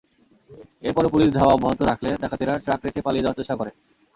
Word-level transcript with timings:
এরপরও 0.83 1.11
পুলিশ 1.13 1.29
ধাওয়া 1.33 1.55
অব্যাহত 1.55 1.79
রাখলে 1.81 2.09
ডাকাতেরা 2.21 2.53
ট্রাক 2.65 2.79
রেখে 2.83 3.05
পালিয়ে 3.05 3.23
যাওয়ার 3.23 3.39
চেষ্টা 3.39 3.55
করে। 3.55 3.71